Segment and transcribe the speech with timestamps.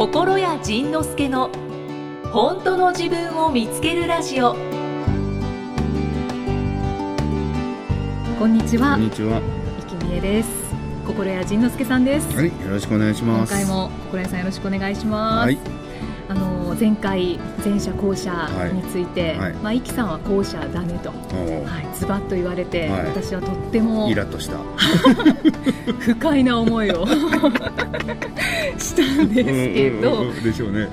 [0.00, 1.50] 心谷仁之助の
[2.32, 4.54] 本当の自分を見つけるラジオ。
[8.38, 8.92] こんにちは。
[8.92, 9.42] こんにちは。
[9.90, 10.48] 生きみえです。
[11.06, 13.52] 心谷仁之助さんです、はい、よろしくお願いします。
[13.52, 15.58] 今回も心谷さんよろしくお願いします、はい、
[16.30, 19.52] あの前回前者後者について、はい。
[19.52, 23.04] まあ生きさんは後者だねと、おはい、ズバッと言われて、はい。
[23.04, 24.56] 私はとってもイラッとした。
[26.00, 27.04] 不快な思いを
[28.78, 30.88] したんですけど、でしょうね。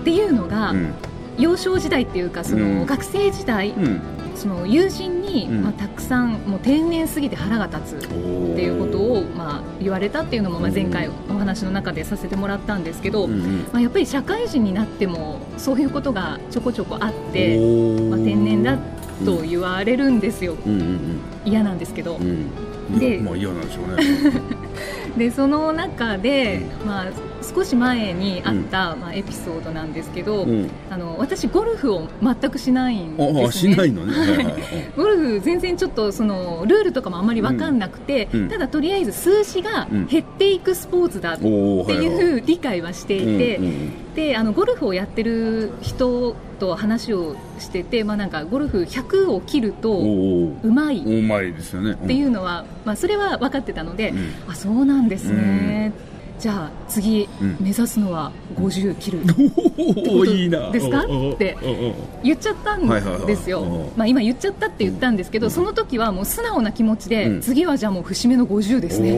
[0.00, 0.94] っていうのが、うん、
[1.38, 2.86] 幼少時代っていうかその、うん。
[2.86, 4.00] 学生時代、うん、
[4.34, 5.62] その友人に、うん。
[5.62, 8.08] まあ、たくさんもう天然すぎて腹が立つっ
[8.54, 17.58] っていうことを、まあ、言われたっていうのも、まあ、前回お話の中でさせてもらったんですけど、うんうん、まあ、やっぱり社会人になってもそういうことがちょこちょこあって、
[18.10, 18.78] まあ、天然だ
[19.24, 20.56] と言われるんですよ、
[21.44, 22.18] 嫌なんですけど。
[22.98, 24.02] でまあ嫌なんでしょうね。
[25.16, 27.06] でその中で、まあ、
[27.42, 30.70] 少し前にあった、まあ、エピソードなんですけど、うん。
[30.90, 34.12] あの私、ゴルフを全くしないんです、ね、あ、あしないのね。
[34.12, 34.54] はい。
[34.96, 38.40] ゴルフ全然ちょっとそのルールとかもあんまり分かんなくて、うん。
[38.42, 38.48] うん。
[38.48, 44.14] ただとりあえず数字が減っていくスポーツだっていう理解はしていて、うんうん。
[44.14, 51.22] であのゴルフをやってる人と話をしてて、まあ、なんかゴルフ100を切るおとーうまいっおう。
[51.22, 51.52] まい。
[51.52, 51.94] ですよね。。
[51.94, 54.32] ていううのは、まあ、それは分かってたので、うん。
[54.48, 55.92] あそうなんですね、
[56.40, 57.56] じゃあ次、うん。
[57.60, 59.18] 目指すのは50切る。
[60.08, 60.70] おおいいな。
[60.70, 61.00] ですか？
[61.00, 61.56] って
[62.22, 62.88] 言っちゃったん
[63.26, 63.90] ですよ、うん。
[63.96, 65.50] まあ、今言っちゃったって言ったんですけど、うん。
[65.50, 67.40] その時はもう素直な気持ちで、うん。
[67.42, 69.10] 次はじゃあもう節目の50ですね。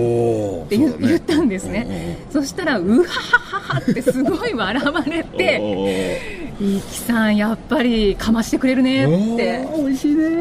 [0.64, 9.04] って言,、ったんですね、そしたらうははははってすごい笑われおてー「いきさんやっぱりかましてくれるね」
[9.34, 9.66] って。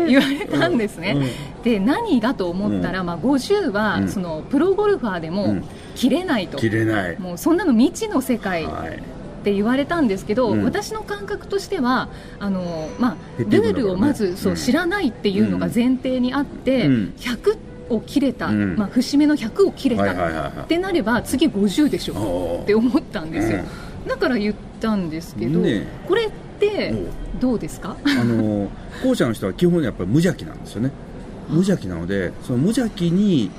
[0.08, 1.16] 言われたんですね、
[1.58, 1.64] うん。
[1.64, 4.10] で何がと思ったら、まあ、50は、うん。
[4.10, 5.64] そのプロゴルファーでもうん。
[5.96, 7.20] 切れないと、切れない。
[7.20, 8.98] もうそんなの未知の世界はい。
[8.98, 10.64] って言われたんですけど、うん。
[10.64, 12.10] 私の感覚としては
[12.40, 17.14] あの、まあ、ルールをまずそう、うん知らないっていうのが前提にあって、うん。
[17.18, 17.58] 100
[17.90, 18.76] を切れた、うん。
[18.76, 23.60] まあ、節目の100を切れた、ってなれば次50でしょって思ったんですよ、
[24.06, 26.94] うだから言ったんですけど、ねこれって
[27.40, 27.96] どうですか？
[28.06, 28.70] あの
[29.04, 30.92] 後者の人は基本やっぱり無邪気なんですよね。
[31.50, 33.52] 無邪気なのでその無邪気に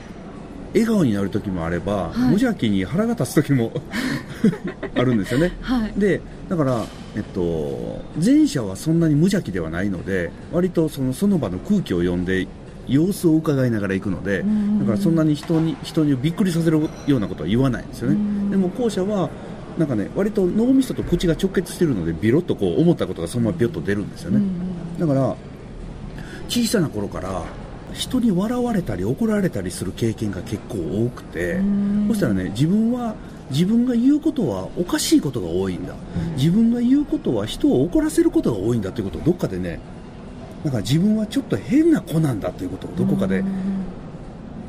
[0.72, 2.18] 笑顔になる時もあれば、はい。
[2.18, 3.72] 無邪気に腹が立つ時も
[4.96, 5.52] あるんですよね。
[5.60, 5.92] はい。
[5.96, 6.84] でだから、
[7.16, 12.46] えっと、前者はそんなに無邪気ではないので割とそのその場の空気を読んで
[12.86, 18.14] 様子を伺いながら行くのでうんだからそんなに人に人にびっくりさせるようなことは言わないんですよね。
[18.14, 19.28] うんでも後者は
[19.78, 24.40] なんかね割と脳みそと口が直結してるのでビロッとこう思ったことがそのままビョッと出るんですよね、
[24.98, 25.36] だから
[26.48, 27.42] 小さな頃から
[27.92, 33.14] 人に笑われたり怒られたりする経験が結構多くてうんそしたらね自分は
[33.50, 35.94] 自分が言うことはおかしいことが多いんだ。
[36.36, 39.78] 自分が言うことは人を怒らせることが多いんだということをどっかでね
[40.64, 43.44] なんか自分はちょっと変な子なんだということをどこかで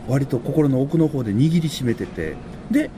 [0.08, 2.36] 割と心の奥の方で握りしめてて。
[2.70, 2.90] で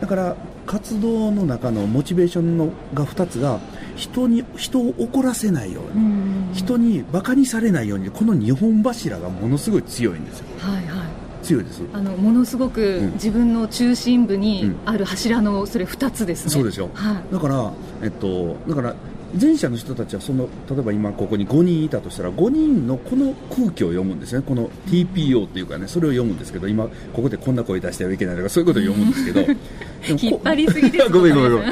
[0.00, 0.36] だから
[0.66, 3.60] 活動の中のモチベーションのが2つが
[3.96, 10.46] 人に人を怒らせないようにうん人にバカにされないようにこの2本柱がものすごい強いんですよ。
[10.58, 11.06] はいはい。
[11.42, 11.82] 強いです。
[11.92, 13.12] あのものすごくうん。
[13.14, 14.76] 自分の中心部にうん。
[14.86, 17.32] ある柱のそれ2つですね、そうでしょはい。
[17.32, 18.94] だからえっとだから
[19.40, 24.42] 前者の人たちはその例えば今ここに5人いたとしたら5人のこの空気を読むんですね。
[24.46, 29.40] この TPO っていうかねそれを読むんですけど今ここでこんな声出してはいけないとかそういうことを読むんですけど。
[30.02, 31.70] 引っ張りすぎです ごめんごめんごめん。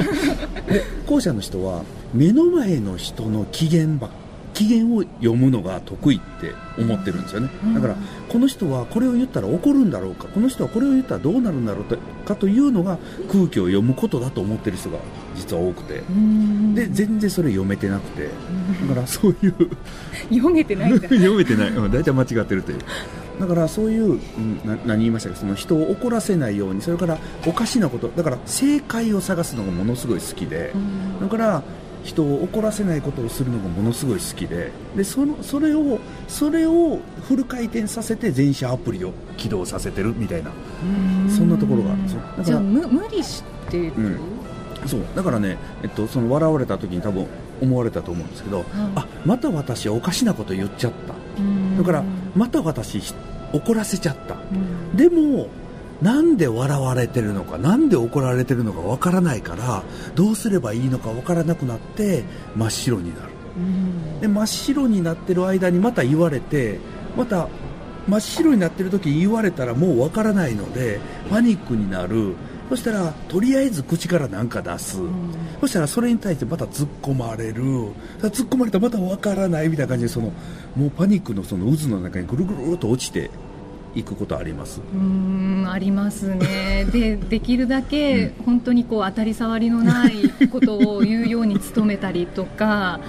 [1.05, 1.83] 後者の人は
[2.13, 4.09] 目の前の人の機嫌ば
[4.53, 7.49] 機嫌を読むのが得意って思ってるんですよね。
[7.63, 7.73] うん。
[7.75, 7.95] だから
[8.29, 12.97] この人はこれを言ったら怒るんだろうかこの人はこれを言ったらどうなるんだろうかというのが
[13.31, 14.97] 空気を読むことだと思ってる人が
[15.35, 15.99] 実は多くて。
[15.99, 16.75] うん。
[16.75, 18.29] で全然それ読めてなくて。
[18.87, 19.53] だからそういう。
[20.29, 22.79] 読めてない 読めてない、うん、大体間違ってるという。
[23.39, 24.19] だからそういう、うん、
[24.65, 28.11] な何言いましたかその人を怒らせないようにそれからおかしなこと。
[28.15, 30.73] だから正解を探すのがものすごい好きで。
[31.21, 31.63] だから
[32.03, 34.71] 人を怒らせないことをするのがものすごい好きで。
[34.95, 40.51] でそのそれをそれをフル回転させて全社アプリを起動させてるみたいな。
[41.29, 42.21] そんなところがあるんですよ。
[42.21, 44.40] だからじゃあ無無理してる、うん
[44.87, 47.27] そうだからね、えっと、その笑われた時に多分
[47.61, 51.13] 思われたと思うんですけど、あまた私おかしなこと言っちゃった。
[51.39, 51.77] うん。
[51.77, 52.03] だから
[52.35, 53.13] また私ひ
[53.53, 54.35] 怒らせちゃった。
[54.35, 54.97] うん。
[54.97, 55.47] でも
[56.01, 59.83] なんで笑われてるのかなんで怒られてるのかわからないから
[60.15, 62.23] どうすればいいのかわからなくなって
[62.55, 63.31] 真っ白になる。
[63.57, 64.19] うん。
[64.19, 66.79] で真っ白になってる間にまた言われて
[67.15, 67.47] また
[68.07, 70.99] 真っ白になってる時に言われたらもうわからないので
[71.29, 72.35] パニックになる
[72.71, 74.97] そしたらとりあえず口から何か出す、
[75.59, 77.63] そしたらそれに対してまた突っ込まれる。
[78.21, 80.31] 突っ込まれたらまた分からないみたいな感じでその
[80.77, 83.29] もうパニックのその渦の中にぐるぐるっと落ちて
[83.93, 84.79] いくことあります。
[84.79, 86.85] うーんありますね。
[86.93, 93.01] でできるだけ本当にこう当たり障りのないことを言うように努めたりとか。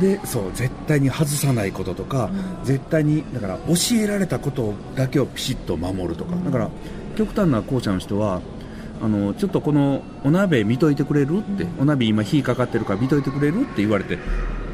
[0.00, 2.28] でそう絶対に外さないこととか、
[2.64, 6.70] 絶対にだから教えられたことだけをピシッと守るとか、だから
[7.16, 8.40] 極端な校舎の人は
[9.02, 14.18] あのちょっとこのお鍋見といてくれるって、お鍋今火かかってるから見といてくれるって言われて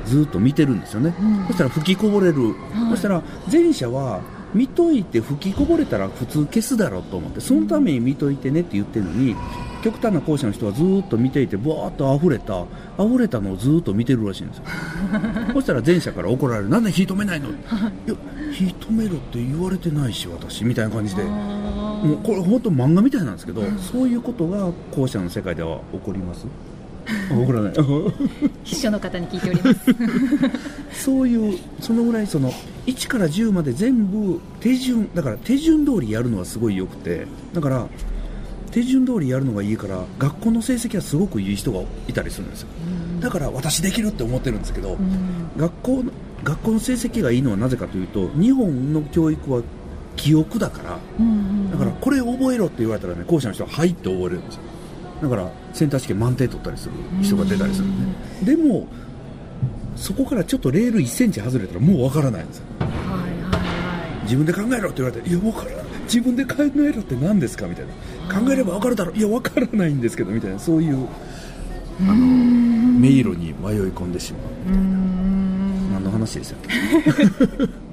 [0.07, 1.47] ずっと見てるんですよね、うん。
[1.47, 2.91] そしたら吹きこぼれる、はい。
[2.91, 4.21] そしたら前者は
[4.55, 9.35] 見といて吹きこぼれたら普通消すだろうと思ってそのために見といてねって言ってるのに
[9.83, 12.65] 極端な校舎の人はずっと見ていてブワーッと溢れた。
[12.99, 14.65] 溢れたのをずっと見てるらしいんですよ。
[15.55, 16.69] そしたら前者から怒られる。
[16.69, 17.49] なんで火止めないの？
[17.49, 17.53] い
[18.07, 18.15] や
[18.53, 20.65] 火止めろって言われてないし私。
[20.65, 21.23] みたいな感じで
[22.03, 26.47] もうこれ本当漫画みたいなんですけどそういうことが校舎の世界では起こります？
[27.31, 27.73] あ 起こらない。
[28.65, 29.81] 秘書の方に聞いております。
[31.05, 32.53] そういうそのぐらいその
[32.87, 37.87] 1から10まで全部手順だから手順通りやるのはすごい良くてだから
[38.71, 42.69] 手順通りやるのがいいから学校の成績はすごくいい人がいたりするんですよ。
[43.21, 44.97] だから私できるって思ってるんですけど、
[45.57, 46.13] 学校の
[46.43, 49.63] 学校の成績がいいのはなぜかというと日本の教育は
[50.17, 50.91] 記憶だから
[51.73, 54.61] だからこれ覚えろって言われたらね校舎の人は「はい」って覚えれるんですよ。
[55.23, 56.93] だからセンター試験満点取ったりする
[57.23, 57.95] 人が出たりするね。
[58.43, 58.87] でも
[59.97, 62.65] そこからちょっとレール1センチ外れたらもうわからないんですよ。
[62.81, 62.99] はいはい
[63.53, 67.67] は自分で考えろって言われていやわからない自分で考えろって何ですか？
[67.67, 68.41] みたいな。
[68.41, 69.17] 考えればわかるだろう。
[69.17, 70.59] いやわからないんですけどみたいな。
[70.59, 71.07] そういう
[72.01, 74.75] あの迷路に迷い込んでしまう。
[74.75, 75.93] いうーん。
[75.93, 77.69] 何の話でしたっけ？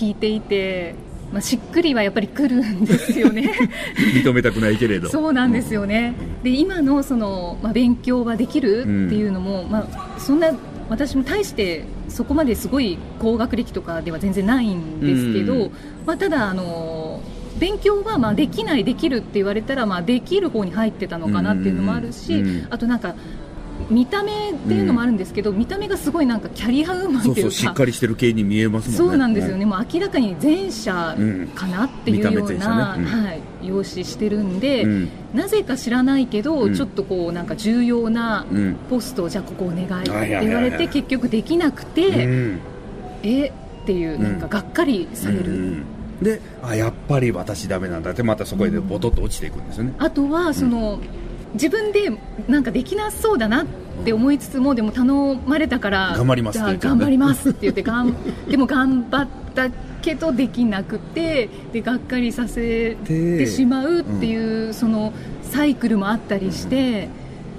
[0.00, 0.94] 聞いていて、
[1.30, 3.52] まあ、しっくりはやっぱりくるんですよね。
[4.14, 5.10] 認めたくないけれど。
[5.10, 10.52] そうなんですよね、で今のその、まあ、勉強はできるっていうのも、まあ、そんな
[10.88, 15.70] 私も大してそこまですごい高学歴とかでは全然ないんですけど、うん。
[16.06, 17.20] まあ、ただあの、
[17.60, 22.66] 勉強はまあできない、できるって言われたら、まあ、できる方に入ってたのかなっていうのもあるし、うんうん。
[22.70, 23.14] あとなんか、
[23.88, 27.54] 見た目っていうのもあるんですけど、見た目がすごいなんかキャリアウーマンっていううか。
[27.54, 28.96] しっかりしてる系に見えますもんね。
[28.98, 33.06] そうなんですよね、もう明らかに前者うんかなっていうような、ねうん。
[33.06, 35.08] はい、容姿してるんで、うん。
[35.34, 36.74] なぜか知らないけど、うん。
[36.74, 38.76] ちょっとこうなんか重要なうん。
[38.88, 42.60] ポストをじゃあここお願いってはいはい言われてはいはい結局できなくて、うん。
[43.22, 43.52] えっ
[43.86, 45.84] ていうなんかがっかりされる、うん
[46.20, 51.00] であやっぱり私ダメなんだってまたそこでボトッと落ちていくんですよね、あとはその、
[51.54, 52.10] 自分で
[52.48, 53.66] なんかできなそうだなっ
[54.04, 58.14] て思いつつもでも頼まれたから頑張りますじゃあって言ってね頑張りますって言ってがん
[58.48, 59.68] でも頑張った
[60.00, 65.12] けどできなくてでがっかりさせてしまうっていう、その
[65.42, 67.08] サイクルもあったりして、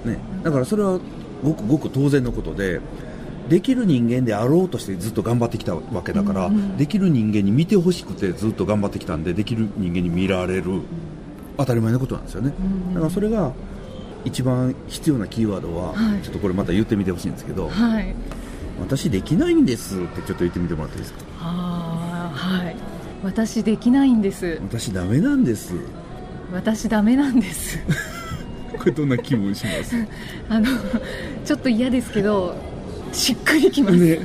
[0.04, 0.98] ね、だからそれは
[1.44, 2.80] ごくごく当然のことで
[3.48, 6.76] できる人間であろうとしてずっと頑張ってきたわけだから、うんうん。
[6.76, 10.80] できる人間に見てほしくてずっと頑張ってきたんでできる人間に見られる。
[11.58, 12.52] 当たり前のことなんですよね、
[12.94, 13.52] だからそれが
[14.24, 16.22] 一番必要なキーワードは、はい。
[16.22, 18.14] ちょっとこれまた言ってみてほしいんですけど、はい。
[18.80, 21.20] 私できないんですってちょっと言ってみてもらっていいですか？
[21.40, 22.76] あーはい。
[23.22, 24.58] 私できないんです。
[24.62, 25.74] 私ダメなんです。
[26.52, 27.78] 私ダメなんです。
[28.78, 29.94] これどんな気分します？
[30.48, 30.66] あの
[31.44, 32.56] ちょっと嫌ですけど
[33.12, 34.18] しっくりきます、ね、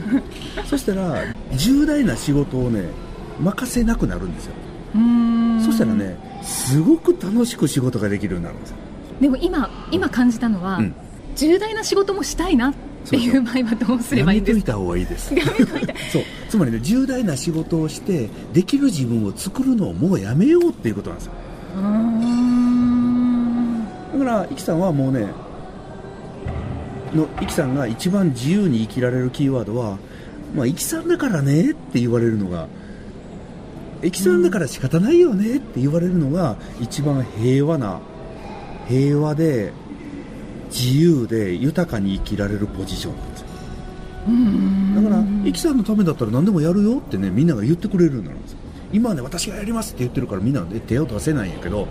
[0.66, 1.16] そしたら
[1.54, 2.86] 重大な仕事をね
[3.40, 4.54] 任せなくなるんですよ。
[5.64, 8.78] そしたらねすごく楽しく仕事ができるようになるんですよ
[9.22, 10.94] でも今今感じたのは、うん。
[11.36, 12.74] 重大な仕事もしたいなっ
[13.08, 14.72] ていう場合はどうすれやばいいんですか？
[14.72, 15.34] めといた方がいいです。
[16.12, 16.24] そう。
[16.50, 21.32] つまりね重大な仕事をしてできる自分を作るのをもうやめようっていうことなんですよ。
[24.14, 25.28] だからイキさんはもうね
[27.14, 29.98] のイキさんが一番自由に生きられるキーワードは
[30.56, 32.68] まあイキさんだからねって言われるのが
[34.04, 38.00] イキさんだから仕方ないよねって言われるのが一番平和な
[38.88, 39.72] 平和で
[40.70, 43.48] 自由で豊かに生きられるポジションなんですよ
[45.02, 48.58] だから、イキさんのためだったら何でもやるよってね、みんなが言ってくれるようになるんですよ。
[48.92, 51.88] 今はね、私がやりますって言ってるからみんなで手を出せないんやけど、はい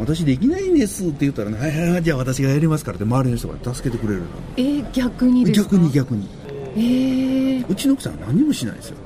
[0.00, 4.26] 私できないんですって言ったらね、はいはいはい、じゃあ私がやりますからって周りの人が助けてくれるの
[4.56, 5.70] えー逆にですか？
[5.70, 6.28] 逆に逆に。
[6.76, 8.96] えー、うちの奥さんは何にもしないですよ。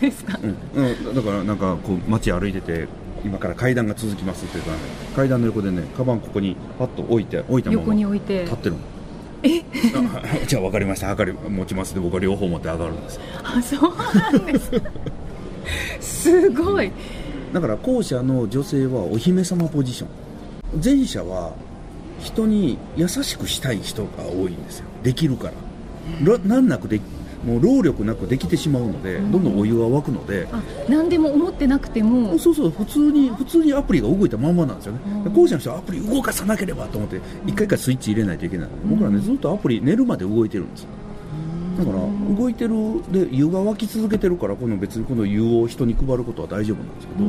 [0.00, 0.38] ですか？
[0.42, 0.56] うん。
[0.84, 2.88] うんだからなんかこう街歩いてて、
[3.24, 4.76] 今から階段が続きますって言う
[5.14, 8.42] 階段の横でね、カバンここにパッと置いて、置いたまま横に置いて。
[8.44, 8.78] 立ってるの。
[9.42, 9.60] え？
[9.60, 13.16] あ じゃあ分かりました、測り持ちますで僕は両方持って上がるんです。
[13.16, 14.70] よあそうなんです
[16.00, 16.90] すごい。
[17.52, 20.08] だから後者の女性はお姫様ポジション。
[20.84, 21.52] 前者は
[22.20, 24.84] 人に優しくしたい人が多いんですよ。
[25.02, 25.52] できるから。
[26.22, 27.00] ろ難なくで
[27.44, 32.38] もう労力なくできてしまうので、どんどんお湯が沸くので、あ何でも思ってなくても。
[32.38, 35.32] そうそう普通に普通にアプリが動いたまんまなんですよね、うん。
[35.32, 40.88] 後者の人はアプリ動かさなければと思って一回一回スイッチ入れないといけない、僕らねずっとアプリ寝るまで動いてるんですよ。
[41.78, 41.98] だから
[42.36, 42.74] 動いてる
[43.12, 47.24] で湯が沸き続けてるからこの別にこの湯を人に配ることは大丈夫なんですけど、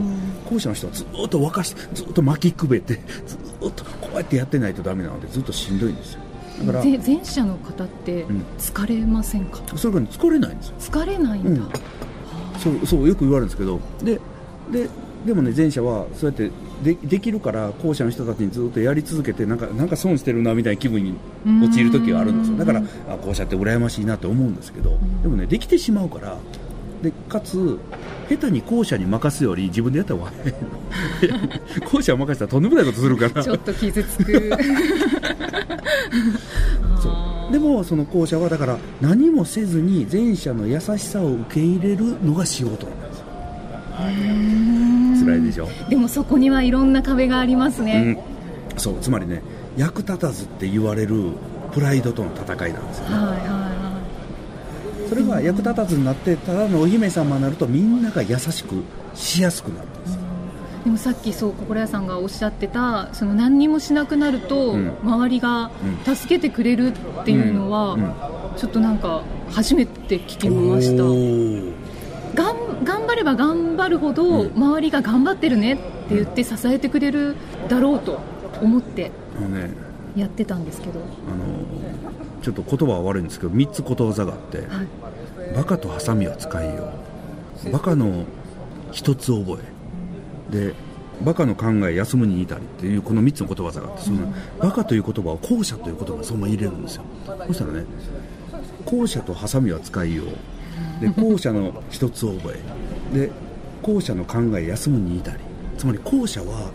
[0.49, 2.95] 後者の人はずっと沸かしずっと巻きくべて
[3.27, 6.21] ずっとこうやってやってないとダメなのでずっとしんどいんですよ
[6.65, 8.43] だからぜ前者の方ってうん。
[8.57, 10.75] 疲れませんか、それが、ね、疲れないんですよ。
[10.79, 11.69] 疲れないんだ、うん。
[12.59, 13.79] そうそうよく言われるんですけど。
[14.03, 14.19] で
[14.71, 14.89] で
[15.25, 16.49] でもね前者はそうやって
[16.83, 22.57] でできるから後者の人たちにずっとやり続けてなんかなんか損してるなみたいな気分に陥る時があるんですよ。
[22.57, 26.37] だからあ後者って羨ましいなと思うんですけどでもねできてしまうから
[27.01, 27.77] でかつ
[28.29, 30.53] 下手に後者に任すより自分でやった方が早い。
[31.81, 33.43] の 後者を任せたらとんでもないことするから。
[33.43, 34.51] ちょっと傷つく
[37.01, 37.09] そ
[37.49, 37.53] う。
[37.53, 42.85] でもその後者はだから何もせずに前者の優しさを受け入れるのが仕事。
[42.87, 43.25] なんですよ
[45.25, 45.67] 辛いでしょ？
[45.89, 48.17] でもそこにはいろんな壁がありますね、
[48.73, 48.95] うん、そう。
[49.01, 49.41] つまりね
[49.77, 51.31] 役立たずって言われる
[51.73, 53.15] プライドとの戦いなんですよね。
[53.15, 53.69] はいはいは
[55.09, 58.83] それが役立たずになってただのお姫様になるとみんなが優しく
[59.15, 60.18] しやすくなるんです
[60.89, 64.97] でもさっきそう心屋さんがおっしゃってたその何にもしなくなると、うん。
[65.03, 65.69] 周りが
[66.03, 71.03] 助けてくれるっていうのは、ちょっとなんか初めて聞きました。
[72.83, 74.51] 頑張れば頑張るほど、うん。
[74.55, 75.77] 周りが頑張ってるねっ
[76.07, 77.35] て言って支えてくれる
[77.67, 78.19] だろうと
[78.59, 79.11] 思って
[80.15, 81.03] やってたんですけど、あ
[81.35, 84.67] のちょっと言葉は悪いんですけど3つことわざがあってはい、
[85.55, 86.93] 「バカとハサミは使いよ
[87.67, 88.23] う」「バカの
[88.91, 89.71] 一つ覚え」
[90.51, 90.73] で
[91.23, 97.03] 「バカの考え休むに似たり」っていうこの3つのことわざがあってその、バカという言葉を後者という言葉にそのまま入れるんですよ。
[97.47, 97.85] そしたらね
[98.85, 100.25] 後者とハサミは使いよう。
[101.01, 102.53] で 後者の一つ覚
[103.13, 103.31] えで
[103.81, 105.37] 後者の考え休むに似たり
[105.77, 106.71] つまり後者は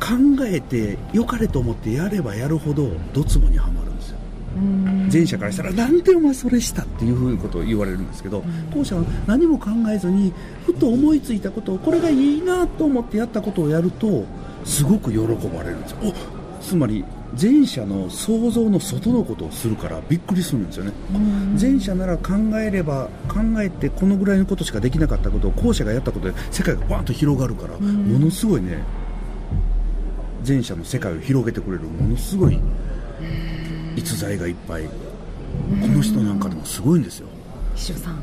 [0.00, 3.79] 考えて良かれと思ってやればやるほどドツボにはまる
[5.12, 8.42] 前者からしたらなんでお前それしたっていうふうなことを言われるんですけど
[8.74, 10.32] 後者は何も考えずに
[10.66, 14.24] ふと思いついたことをこれがいいなと思ってやったことをやると
[14.64, 15.98] すごく喜ばれるんですよ。
[16.02, 17.04] おつまり
[17.40, 20.92] 前者の想像の外のことをするからびっくりするんですよね。
[21.58, 28.82] 前者なら考えれば考えてこのぐらいのことしかできなかったことを後者がやったことで世界がバーンと広がるからものすごいね
[30.46, 32.58] 前者の世界を広げてくれるものすごい
[33.96, 34.84] 逸材がいっぱい。
[34.84, 34.90] こ
[35.86, 37.28] の人なんかでもすごいんですよ。
[37.74, 38.18] 秘書さん。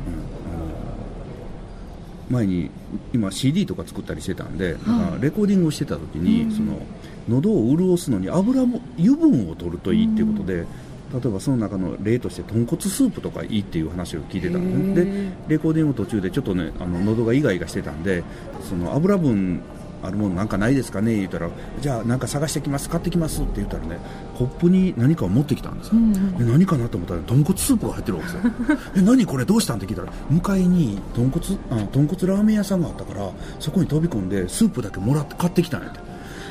[2.30, 2.70] 前に
[3.14, 6.80] 今 CD とか作ったりしてたんで、なんかレコーディングをしてた時に、その
[7.28, 10.66] 喉を潤すのに油も油分を取るといいっていうことで、
[11.12, 18.22] 例えばその中の例として豚骨スープとかいいっていう話を聞いてたんででレコーディング途中でちょっとねあの喉がイガイガしてたんで
[18.68, 19.62] その油分
[20.02, 21.16] あるものなんかないですかね？
[21.16, 21.50] 言ったら
[21.80, 23.98] じゃあなんか探してきます買ってきますって言ったらね
[24.36, 25.94] コップに何かを持ってきたんですよ、
[26.38, 28.52] で何かなと思ったら豚骨スープが入ってるわけですよ。
[28.96, 36.00] え何これどうしたんって聞いたら向かいに豚骨あ豚骨ラーメン屋さんがあったからそこに飛び込んでスープだけもらって買ってきたんやって。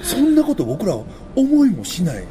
[0.04, 1.04] そんなこと僕らは
[1.36, 2.24] 思いもしない。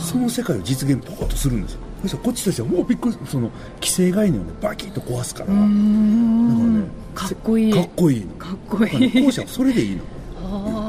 [0.00, 1.80] その世界を実現ポコッとするんですよ。
[2.02, 3.50] そしたらこっちとしてはもうびっくりその
[3.82, 5.48] 既成概念をねバキッと壊すから。
[5.48, 7.72] だからねかっこいい。
[7.74, 8.34] かっこいいの。
[8.36, 9.22] かっこいい。
[9.22, 10.04] 後者はそれでいいの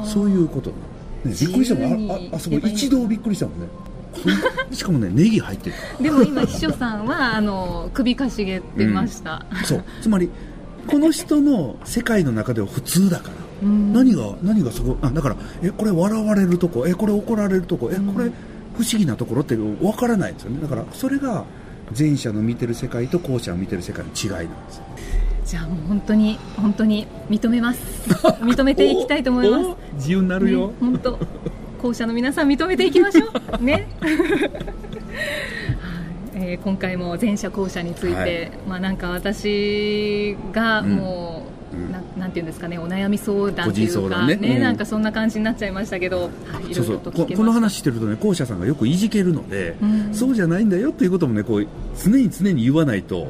[0.05, 0.69] そういうこと。
[0.69, 0.75] ね
[1.25, 2.11] びっくりしたもん。
[2.11, 3.67] あああそこ一度びっくりしたもんね。
[4.71, 5.75] しかもねネギ入ってる。
[6.01, 9.83] でも今秘書さんはあの首かしげてました、そう。
[10.01, 10.29] つまり
[10.87, 13.33] この人の世界の中では普通だから。
[13.63, 13.93] うん。
[13.93, 18.31] 何が何がそこあだからえこれ笑われるとこえこれ怒られるとこえこれ
[18.75, 20.61] 不思議なところって分からないんですよね。
[20.61, 21.45] だからそれが
[21.97, 24.83] 前者の見てる世界と後者の見てる世界の違いなんですよ
[25.45, 27.81] じゃあもう本当に本当に認めます。
[28.41, 29.69] 認めていきたいと思います。
[29.95, 31.19] 自由になるよ、ね、本当。
[31.81, 33.25] 校舎の皆さん認めていきましょ
[33.59, 33.63] う。
[33.63, 33.87] ね。
[34.01, 34.15] はい。
[36.35, 38.51] えー今回も前者後者について、はい。
[38.67, 40.91] まあなんか私がうん。
[40.95, 41.91] もう、うん。
[41.91, 44.33] ななんていうんですかねお悩み相談というか談ね。
[44.41, 44.61] うん。
[44.61, 46.29] なんかそんな感じになっちゃいましたけど、は
[46.69, 46.99] い、そうそう。
[46.99, 50.13] ここの話してるとね後者さんがよくいじけるので、うん。
[50.13, 51.67] そうじゃないんだよっていうこともねこう
[52.01, 53.27] 常に常に言わないと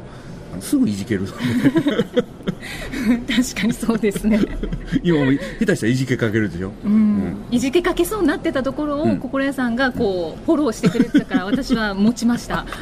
[0.60, 1.28] すぐいじける。
[3.28, 4.40] 確かにそうですね、
[5.04, 7.38] 今も下手したらいじけかけるでしょ、うん。
[7.50, 9.18] いじけかけそうになってたところを、うん。
[9.18, 12.66] 心屋さんがこうフォローしてくれてたから私は持ちました。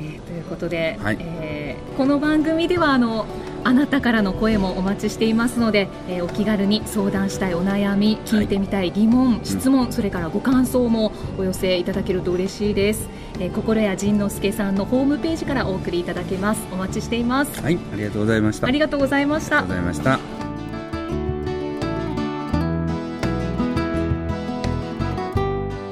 [0.00, 1.16] えーということで、はい。
[1.20, 3.24] えーこの番組ではあの
[3.64, 13.08] あなたからの声もお待ちしていますので、えー、お気軽に相談したいお悩み聞いてみたい疑問、はい、質問、それからご感想もお寄せいただけると嬉しいです、
[13.38, 16.66] えー、心谷仁之助さんのホームページからお送りいただけます。
[16.72, 17.62] お待ちしています。
[17.62, 18.66] はいありがとうございました。
[18.66, 19.58] ありがとうございました。
[19.58, 20.46] ありがとうございました。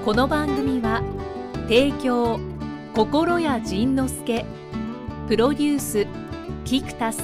[0.04, 1.02] この番組は
[1.66, 2.38] 提供
[2.94, 4.44] 心谷仁之助
[5.28, 6.06] プロデュース
[6.64, 7.22] キクタス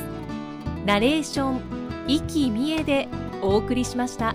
[0.87, 1.61] ナレーション
[2.09, 3.09] 生きみえで
[3.43, 4.35] お送りしました。